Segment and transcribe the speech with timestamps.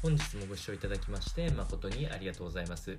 [0.00, 2.94] 本日もご視聴いただきまして誠にありがとうございます。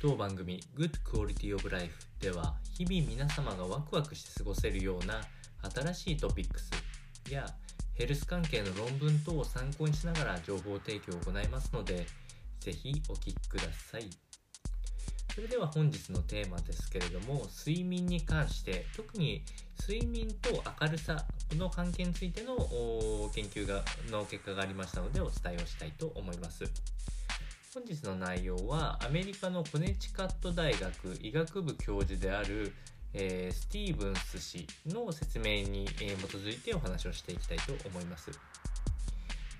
[0.00, 5.20] 当番組 Good Quality of Life では日々皆様がワクワクして過ごせるような
[5.74, 6.70] 新しいトピックス
[7.28, 7.44] や
[7.94, 12.06] ヘルス関係の論文等を参考にしながら情報提供を行いますので
[12.60, 14.08] ぜひお聞きください。
[15.34, 19.42] それでは本日のテーマですけれども睡眠に関して特に
[19.80, 21.24] 睡眠と明るさ
[21.56, 22.56] の関係についての
[23.34, 26.64] 研究がの結果がありましたのでお伝えをしたいと思います。
[27.72, 32.74] 本日の内容はアメリカのコネチカット大学医学部教授である、
[33.14, 38.30] えー、スティーブンス氏の説明に、え、基づいてお話をしていきたいと思います。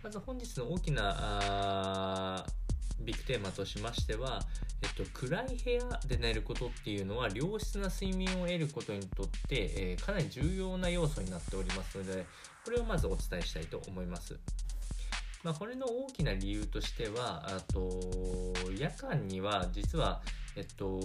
[0.02, 2.44] まず本日の大きな
[3.04, 4.40] ビッグテーマとしましては、
[4.82, 12.26] えっと、暗い部屋で寝ることっていうのは良質な睡眠を得ることにとって、えー、かなり重要な要素になっておりますので
[12.64, 14.38] これをまずお伝えしたいと思います。
[15.42, 20.22] まあ、これの大きな理由としてはあと夜間には実は、
[20.54, 21.00] えっと、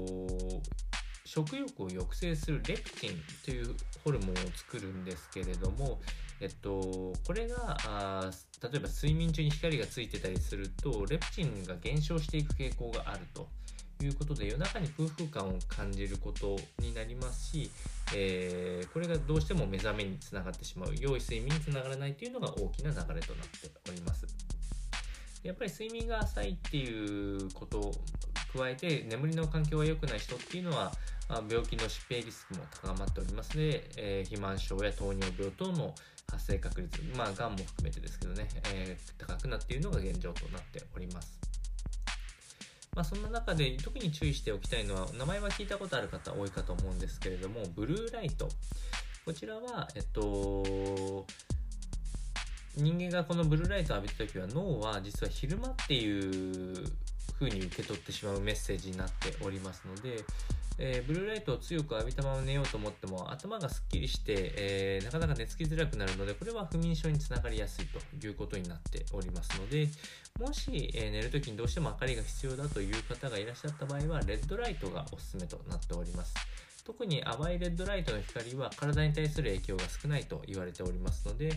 [1.37, 3.11] 食欲を抑制するレプチン
[3.45, 5.99] というホルモンを作るんですけれども、
[6.41, 8.31] えっと、これがあ
[8.63, 13.47] 例えば睡眠中に光がついてたりするとレプチンが減少していく傾向があると
[14.03, 17.69] いうことで夜中に空腹感を感じることになりますし、
[18.15, 20.95] えー、これがどうしても目覚めにつながってしまう。
[20.99, 24.25] 良い睡眠につながらないというのが大きな流れとなっております。
[25.43, 27.91] やっぱり睡眠が浅いっていうこと
[28.57, 30.91] 加えて眠りの環境が良くない人っていうのは
[31.29, 35.93] 病気の疾病リスクも高まっておりますので、えー、肥満症や糖尿病等の
[36.31, 41.39] 発生確率、まあ、がんも含めてですけどね、えー、高くなっているのが現状となっております。
[42.95, 48.49] まあ、そんな中で特に注意しておきたいのは、名前は聞いたことある方多いかと思うんですけれども、ブルーライト。
[49.23, 51.25] こちらは、えっと、
[52.75, 56.91] 人間がこのブルーライトを浴びた時は脳は実は昼間っていう
[57.39, 60.23] 風に受け取ってしまうメッセージになっておりますので、
[60.79, 69.87] えー、ブルーライトを強く浴びたまま寝ようと思っても頭がすっきりして、えー、なかなか寝つきづらくなるのでこれは不眠症につながりやすいということになっておりますので
[70.39, 76.35] もし、えー、寝るときにどうしても明かりが必要だという方がいらっしゃった場合はレッドライトがおすすめとなっております
[76.85, 81.51] 特に淡いレッドライトの光は体に対する影響が少ないと言われておりますので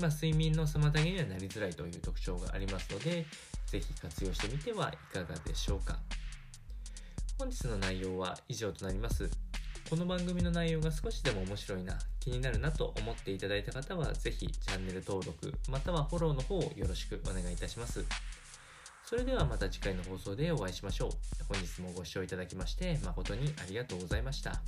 [0.00, 3.26] まあ、睡眠の妨げにはなりづらいという特徴がありますので、
[3.66, 5.98] ぜひ活用してみてはいかがでしょうか。
[7.42, 9.28] 本日の内容は以上となります。
[9.90, 18.04] この番組の内容が少しでも面白いな、気になるなと思っていただいた方は、是非チャンネル登録、またはフォローの方をよろしくお願いいたします。
[19.04, 21.10] それではまた次回の放送でお会いしましょう。
[21.48, 24.62] 本日もご視聴いただきまして誠にありがとうございました。